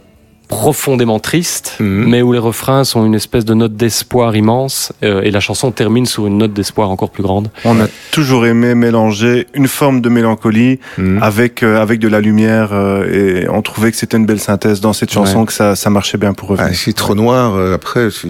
profondément 0.48 1.18
tristes, 1.18 1.76
Mhm. 1.80 2.08
mais 2.08 2.22
où 2.22 2.32
les 2.32 2.38
refrains 2.38 2.84
sont 2.84 3.04
une 3.06 3.14
espèce 3.14 3.44
de 3.44 3.54
note 3.54 3.74
d'espoir 3.76 4.36
immense, 4.36 4.92
euh, 5.02 5.22
et 5.22 5.30
la 5.30 5.40
chanson 5.40 5.70
termine 5.70 6.06
sur 6.06 6.26
une 6.26 6.38
note 6.38 6.52
d'espoir 6.52 6.90
encore 6.90 7.10
plus 7.10 7.22
grande. 7.22 7.50
On 7.64 7.80
a 7.80 7.86
toujours 8.10 8.46
aimé 8.46 8.74
mélanger 8.74 9.46
une 9.54 9.68
forme 9.68 10.00
de 10.00 10.08
mélancolie 10.08 10.78
Mhm. 10.98 11.22
avec 11.22 11.62
euh, 11.62 11.80
avec 11.80 11.98
de 11.98 12.08
la 12.08 12.20
lumière 12.20 12.70
euh, 12.72 13.42
et 13.44 13.48
on 13.48 13.62
trouvait 13.62 13.90
que 13.90 13.96
c'était 13.96 14.16
une 14.16 14.26
belle 14.26 14.40
synthèse 14.40 14.80
dans 14.80 14.92
cette 14.92 15.12
chanson 15.12 15.40
Ouais. 15.40 15.46
que 15.46 15.52
ça 15.52 15.76
ça 15.76 15.90
marchait 15.90 16.18
bien 16.18 16.34
pour 16.34 16.54
eux. 16.54 16.56
Ah, 16.60 16.72
c'est 16.72 16.92
trop 16.92 17.14
noir. 17.14 17.54
euh, 17.54 17.74
après, 17.74 18.10
c'est- 18.10 18.28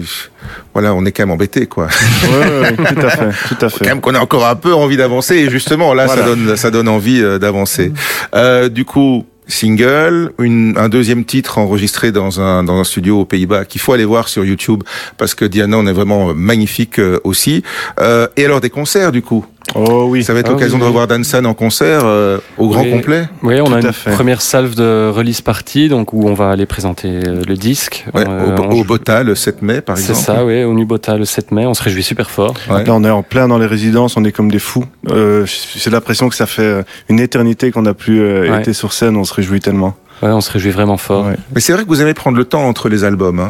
voilà, 0.73 0.93
on 0.93 1.05
est 1.05 1.11
quand 1.11 1.23
même 1.23 1.31
embêté, 1.31 1.65
quoi. 1.65 1.87
Ouais, 1.87 2.29
ouais, 2.29 2.59
ouais, 2.61 2.75
tout 2.95 3.05
à 3.05 3.09
fait, 3.09 3.29
tout 3.47 3.55
à 3.65 3.69
Quand 3.69 3.77
fait. 3.77 3.85
même 3.85 4.01
qu'on 4.01 4.13
a 4.15 4.19
encore 4.19 4.45
un 4.45 4.55
peu 4.55 4.73
envie 4.73 4.97
d'avancer. 4.97 5.35
Et 5.35 5.49
justement, 5.49 5.93
là, 5.93 6.07
ça 6.07 6.21
donne, 6.23 6.55
ça 6.55 6.69
donne 6.71 6.87
envie 6.87 7.21
euh, 7.21 7.39
d'avancer. 7.39 7.91
Euh, 8.35 8.69
du 8.69 8.85
coup. 8.85 9.25
Single, 9.47 10.33
un 10.39 10.89
deuxième 10.89 11.25
titre 11.25 11.57
enregistré 11.57 12.11
dans 12.11 12.41
un 12.41 12.63
dans 12.63 12.79
un 12.79 12.83
studio 12.83 13.21
aux 13.21 13.25
Pays-Bas 13.25 13.65
qu'il 13.65 13.81
faut 13.81 13.93
aller 13.93 14.05
voir 14.05 14.27
sur 14.27 14.43
YouTube 14.43 14.83
parce 15.17 15.35
que 15.35 15.45
Diana 15.45 15.77
on 15.77 15.85
est 15.87 15.93
vraiment 15.93 16.29
euh, 16.29 16.33
magnifique 16.33 16.99
euh, 16.99 17.19
aussi. 17.23 17.63
Euh, 17.99 18.27
et 18.37 18.45
alors 18.45 18.61
des 18.61 18.69
concerts 18.69 19.11
du 19.11 19.21
coup? 19.21 19.45
Oh 19.73 20.05
oui. 20.09 20.23
Ça 20.23 20.33
va 20.33 20.39
être 20.39 20.47
Ah 20.49 20.51
l'occasion 20.51 20.75
oui, 20.75 20.81
de 20.81 20.85
revoir 20.87 21.07
Dan 21.07 21.23
San 21.23 21.45
en 21.45 21.53
concert 21.53 22.01
euh, 22.05 22.37
au 22.57 22.69
grand 22.69 22.83
Oui. 22.83 22.91
complet. 22.91 23.27
Oui, 23.43 23.59
on 23.59 23.65
Tout 23.65 23.73
a 23.73 23.81
une 23.81 23.91
fait. 23.93 24.11
première 24.11 24.41
salve 24.41 24.75
de 24.75 25.09
release 25.09 25.41
party, 25.41 25.89
donc 25.89 26.13
où 26.13 26.27
on 26.27 26.33
va 26.33 26.51
aller 26.51 26.65
présenter 26.65 27.09
euh, 27.09 27.41
le 27.45 27.55
disque. 27.55 28.05
Ouais, 28.13 28.23
Euh, 28.27 28.55
au, 28.57 28.61
on- 28.61 28.79
au 28.79 28.83
Bota 28.83 29.23
le 29.23 29.33
7 29.35 29.61
mai 29.61 29.81
par 29.81 29.97
C'est 29.97 30.11
exemple. 30.11 30.25
ça, 30.39 30.45
oui, 30.45 30.63
au 30.63 30.73
Nubota 30.73 31.17
le 31.17 31.25
7 31.25 31.51
mai. 31.51 31.65
On 31.65 31.73
se 31.73 31.83
réjouit 31.83 32.03
super 32.03 32.29
fort. 32.29 32.53
Ouais. 32.69 32.83
Là, 32.83 32.93
on 32.93 33.03
est 33.03 33.09
en 33.09 33.23
plein 33.23 33.47
dans 33.47 33.57
les 33.57 33.65
résidences, 33.65 34.15
on 34.17 34.23
est 34.23 34.31
comme 34.31 34.51
des 34.51 34.59
fous. 34.59 34.85
Euh, 35.09 35.45
J'ai 35.75 35.89
l'impression 35.89 36.29
que 36.29 36.35
ça 36.35 36.45
fait 36.45 36.61
euh, 36.61 36.83
une 37.09 37.19
éternité 37.19 37.71
qu'on 37.71 37.81
n'a 37.81 37.93
plus 37.93 38.21
euh, 38.21 38.49
Ouais. 38.51 38.59
été 38.61 38.73
sur 38.73 38.93
scène, 38.93 39.17
on 39.17 39.23
se 39.23 39.33
réjouit 39.33 39.59
tellement. 39.59 39.95
Ouais, 40.21 40.29
on 40.29 40.41
se 40.41 40.49
réjouit 40.51 40.71
vraiment 40.71 40.97
fort. 40.97 41.25
Ouais. 41.27 41.35
Mais 41.53 41.59
c'est 41.61 41.73
vrai 41.73 41.83
que 41.83 41.89
vous 41.89 42.01
aimez 42.01 42.13
prendre 42.13 42.37
le 42.37 42.45
temps 42.45 42.63
entre 42.67 42.87
les 42.89 43.03
albums. 43.03 43.39
Hein. 43.39 43.47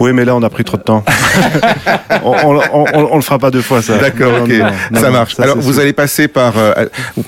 Oui, 0.00 0.12
mais 0.12 0.24
là, 0.24 0.34
on 0.36 0.42
a 0.42 0.48
pris 0.50 0.64
trop 0.64 0.76
de 0.76 0.82
temps. 0.82 1.04
on, 2.24 2.32
on, 2.44 2.60
on, 2.72 3.08
on 3.12 3.16
le 3.16 3.22
fera 3.22 3.38
pas 3.38 3.50
deux 3.50 3.62
fois, 3.62 3.82
ça. 3.82 3.98
D'accord, 3.98 4.32
ok, 4.42 4.48
non, 4.48 4.64
non, 4.92 5.00
ça 5.00 5.06
non, 5.08 5.12
marche. 5.12 5.34
ça, 5.34 5.42
Alors 5.42 5.58
vous 5.58 5.72
sûr. 5.72 5.82
allez 5.82 5.92
passer 5.92 6.28
par 6.28 6.54
euh, 6.56 6.86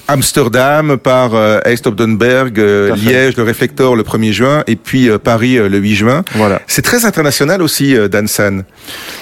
Amsterdam, 0.08 0.96
par 0.98 1.34
euh, 1.34 1.60
Eindhoven, 1.64 2.18
euh. 2.58 2.94
Liège, 2.96 3.36
le 3.36 3.42
Réflector 3.42 3.96
le 3.96 4.02
1er 4.02 4.32
juin, 4.32 4.62
et 4.66 4.76
puis 4.76 5.08
euh, 5.08 5.18
Paris 5.18 5.58
euh, 5.58 5.68
le 5.68 5.78
8 5.78 5.94
juin. 5.94 6.22
Voilà. 6.34 6.60
C'est 6.66 6.82
très 6.82 7.04
international 7.04 7.62
aussi, 7.62 7.96
euh, 7.96 8.08
Dan 8.08 8.26
San. 8.28 8.64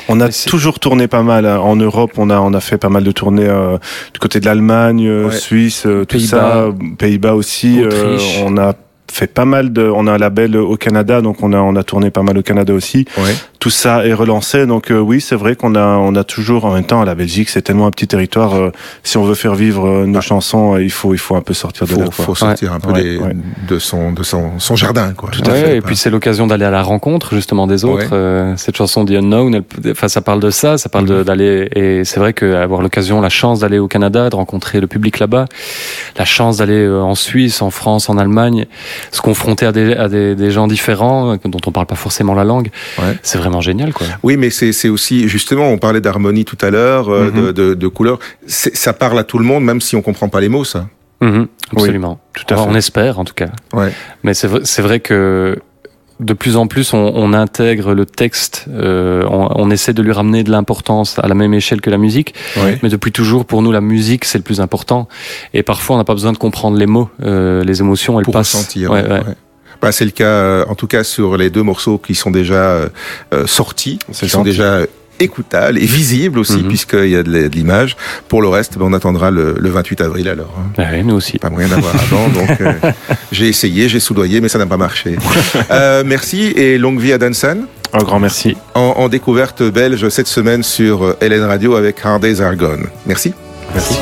On 0.09 0.21
a 0.21 0.28
toujours 0.28 0.78
tourné 0.78 1.09
pas 1.09 1.23
mal 1.23 1.47
hein. 1.47 1.59
en 1.59 1.76
Europe. 1.76 2.12
On 2.18 2.30
a 2.30 2.38
on 2.38 2.52
a 2.52 2.61
fait 2.61 2.78
pas 2.78 2.90
mal 2.90 3.02
de 3.04 3.12
tournées 3.12 3.49
euh, 3.49 3.78
du 4.12 4.21
côté 4.21 4.40
de 4.40 4.44
l'Allemagne, 4.47 5.06
euh, 5.06 5.25
Ouais. 5.28 5.35
Suisse, 5.35 5.85
euh, 5.87 6.04
tout 6.04 6.18
ça, 6.21 6.66
Pays-Bas 6.99 7.35
aussi. 7.35 7.83
euh, 7.83 8.18
on 8.44 8.59
a 8.59 8.75
fait 9.14 9.26
pas 9.28 9.44
mal 9.44 9.73
de. 9.73 9.83
On 9.83 10.06
a 10.06 10.12
un 10.12 10.18
label 10.18 10.56
au 10.56 10.76
Canada, 10.76 11.21
donc 11.21 11.42
on 11.42 11.52
a 11.52 11.59
on 11.59 11.76
a 11.76 11.85
tourné 11.85 12.11
pas 12.11 12.23
mal 12.23 12.37
au 12.37 12.42
Canada 12.42 12.75
aussi. 12.75 13.06
Tout 13.64 13.71
ça 13.71 14.04
est 14.06 14.12
relancé. 14.12 14.66
Donc 14.66 14.90
euh, 14.90 14.99
oui, 14.99 15.23
c'est 15.23 15.37
vrai 15.37 15.56
qu'on 15.56 15.75
a, 15.75 15.87
on 15.97 16.14
a 16.16 16.23
toujours, 16.23 16.66
en 16.66 16.75
même 16.75 16.85
temps, 16.85 17.02
la 17.02 17.14
Belgique, 17.14 17.49
c'est 17.49 17.62
tellement 17.62 17.87
un 17.87 17.90
petit 17.90 18.06
territoire. 18.06 18.54
euh, 18.56 18.73
si 19.04 19.16
on 19.16 19.25
veut 19.25 19.35
faire 19.35 19.54
vivre 19.54 19.87
euh, 19.88 20.04
nos 20.06 20.18
Ah. 20.18 20.21
chansons, 20.21 20.75
euh, 20.75 20.83
il 20.85 20.90
faut, 20.90 21.14
il 21.14 21.18
faut 21.18 21.35
un 21.35 21.40
peu 21.40 21.54
sortir 21.54 21.87
de 21.87 21.92
faut, 21.92 21.99
là. 22.00 22.04
quoi. 22.14 22.25
faut 22.26 22.35
sortir 22.35 22.75
un 22.75 22.78
peu 22.80 22.90
Ouais, 22.90 23.02
des- 23.02 23.16
ouais. 23.16 23.33
de 23.66 23.78
son 23.78 24.12
de 24.12 24.23
son, 24.23 24.59
son 24.59 24.76
jardin 24.76 25.14
quoi. 25.16 25.30
Tout 25.33 25.49
Ouais, 25.49 25.78
et 25.78 25.80
puis 25.80 25.97
c'est 25.97 26.11
l'occasion 26.11 26.47
d'aller 26.47 26.66
à 26.66 26.71
la 26.71 26.83
rencontre 26.83 27.35
justement 27.35 27.66
des 27.66 27.87
autres. 27.87 28.02
Ouais. 28.11 28.12
Euh, 28.12 28.52
cette 28.59 28.76
chanson 28.76 29.06
The 29.06 29.12
Unknown, 29.12 29.54
elle 29.54 29.92
enfin 29.92 30.09
ça 30.09 30.21
parle 30.21 30.40
de 30.40 30.50
ça, 30.50 30.76
ça 30.76 30.90
parle 30.90 31.06
de- 31.06 31.14
Mhm. 31.21 31.25
d'aller 31.25 31.68
et 31.75 32.04
c'est 32.04 32.21
vrai 32.21 32.35
qu'avoir 32.35 32.83
l'occasion, 32.83 33.23
la 33.23 33.30
chance 33.30 33.61
d'aller 33.61 33.78
au 33.78 33.88
Canada, 33.88 34.28
de 34.28 34.37
rencontrer 34.37 34.78
le 34.78 34.88
public 34.88 35.18
là-bas, 35.21 35.47
la 36.18 36.26
chance 36.26 36.59
d'aller 36.59 36.83
euh, 36.85 37.00
en 37.00 37.14
Suisse, 37.14 37.62
en 37.62 37.71
France, 37.71 38.11
en 38.11 38.18
Allemagne, 38.18 38.66
se 39.11 39.23
confronter 39.23 39.64
à 39.64 39.73
des 39.73 39.94
à 39.94 40.09
des, 40.11 40.35
des 40.35 40.50
gens 40.50 40.66
différents 40.66 41.37
dont 41.47 41.61
on 41.66 41.73
parle 41.73 41.87
pas 41.87 41.94
forcément 41.94 42.35
la 42.35 42.44
langue, 42.44 42.68
Ouais. 42.99 43.16
c'est 43.23 43.38
vraiment 43.38 43.53
génial 43.61 43.92
quoi. 43.92 44.06
Oui, 44.23 44.37
mais 44.37 44.50
c'est 44.50 44.88
aussi 44.88 45.28
justement, 45.28 45.68
on 45.68 45.78
parlait 45.78 46.00
d'harmonie 46.00 46.44
tout 46.44 46.58
à 46.61 46.70
l'heure, 46.70 47.08
euh, 47.08 47.30
Mhm. 47.30 47.46
de, 47.46 47.52
de, 47.52 47.75
de 47.75 47.88
couleurs. 47.88 48.18
Ça 48.46 48.92
parle 48.92 49.18
à 49.18 49.25
tout 49.25 49.38
le 49.38 49.44
monde, 49.44 49.64
même 49.64 49.80
si 49.80 49.96
on 49.96 50.02
comprend 50.02 50.28
pas 50.28 50.40
les 50.40 50.49
mots, 50.49 50.64
ça. 50.64 50.87
Mhm, 51.20 51.46
absolument. 51.73 52.18
Tout 52.34 52.44
à 52.50 52.54
Alors, 52.54 52.66
fait. 52.66 52.73
on 52.73 52.75
espère 52.75 53.18
en 53.18 53.25
tout 53.25 53.34
cas. 53.34 53.49
Ouais. 53.73 53.92
Mais 54.25 54.34
c'est 54.34 54.46
vrai, 54.82 55.00
que 55.00 55.56
de 56.20 56.32
plus 56.32 56.56
en 56.56 56.66
plus, 56.66 56.92
on, 56.92 57.12
on 57.14 57.32
intègre 57.32 57.92
le 57.94 58.04
texte, 58.06 58.66
euh, 58.70 59.25
on, 59.28 59.49
on 59.56 59.70
essaie 59.70 59.92
de 59.92 60.02
lui 60.02 60.12
ramener 60.12 60.44
de 60.44 60.50
l'importance 60.50 61.18
à 61.18 61.26
la 61.26 61.34
même 61.34 61.52
échelle 61.54 61.80
que 61.80 61.90
la 61.90 61.99
musique. 61.99 62.34
Mais 62.82 62.88
depuis 62.88 63.11
toujours, 63.11 63.46
pour 63.46 63.62
nous, 63.62 63.73
la 63.73 63.80
musique, 63.80 64.25
c'est 64.25 64.38
le 64.38 64.44
plus 64.44 64.61
important. 64.61 65.08
Et 65.54 65.62
parfois, 65.62 65.96
on 65.96 65.99
n'a 65.99 66.04
pas 66.04 66.14
besoin 66.14 66.32
de 66.32 66.38
comprendre 66.38 66.76
les 66.76 66.87
mots, 66.87 67.08
euh, 67.23 67.64
les 67.64 67.80
émotions, 67.80 68.18
elles 68.18 68.25
Pour 68.25 68.34
passent. 68.34 68.54
ressentir. 68.54 68.90
Ouais, 68.90 69.02
ouais, 69.02 69.11
ouais. 69.11 69.34
Bah, 69.81 69.93
c'est 69.93 70.04
le 70.04 70.11
cas, 70.11 70.25
euh, 70.25 70.64
en 70.69 70.75
tout 70.75 70.87
cas, 70.87 71.04
sur 71.04 71.37
les 71.37 71.50
deux 71.50 71.62
morceaux 71.62 71.99
qui 71.99 72.14
sont 72.14 72.31
déjà 72.31 72.54
euh, 72.54 72.88
euh, 73.33 73.47
sortis, 73.47 73.99
qui 74.12 74.28
sont 74.28 74.43
déjà 74.43 74.81
écoutables 75.21 75.78
et 75.78 75.87
visibles 75.87 76.40
aussi, 76.40 76.57
Mhm. 76.57 76.69
puisqu'il 76.69 77.09
y 77.11 77.14
a 77.16 77.23
de 77.23 77.47
l'image. 77.47 77.97
Pour 78.28 78.43
le 78.43 78.49
reste, 78.49 78.76
ben, 78.78 78.87
on 78.88 78.93
attendra 78.93 79.31
le, 79.31 79.54
le 79.59 79.71
28 79.71 80.00
avril 80.00 80.28
alors. 80.28 80.52
hein. 80.59 80.73
Bah 80.76 80.85
ouais, 80.90 81.04
nous 81.04 81.14
aussi. 81.14 81.38
Pas 81.38 81.50
moyen 81.50 81.69
d'avoir 81.69 81.95
avant, 82.02 82.28
donc 82.31 82.61
euh, 82.61 82.73
j'ai 83.31 83.47
essayé, 83.49 83.88
j'ai 83.88 84.00
soudoyé, 84.00 84.40
mais 84.40 84.49
ça 84.49 84.59
n'a 84.59 84.66
pas 84.66 84.76
marché. 84.76 85.16
Euh, 85.71 86.02
merci 86.04 86.47
et 86.57 86.78
longue 86.78 86.99
vie 87.00 87.12
à 87.12 87.19
Dansan. 87.19 87.66
Un 87.93 88.02
grand 88.02 88.19
merci. 88.19 88.57
En, 88.75 88.81
en 88.97 89.09
découverte 89.09 89.62
belge 89.62 90.09
cette 90.09 90.26
semaine 90.26 90.62
sur 90.64 91.14
LN 91.23 91.43
Radio 91.45 91.76
avec 91.76 92.04
Hard 92.04 92.21
Days 92.23 92.40
Are 92.40 92.57
Gone. 92.57 92.88
Merci. 93.07 93.33
Merci. 93.73 93.95